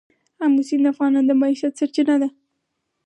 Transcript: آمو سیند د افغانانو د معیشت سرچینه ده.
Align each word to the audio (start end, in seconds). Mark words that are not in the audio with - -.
آمو 0.43 0.61
سیند 0.67 0.83
د 0.85 0.91
افغانانو 0.93 1.27
د 1.29 1.31
معیشت 1.41 1.73
سرچینه 1.79 2.15
ده. 2.21 2.27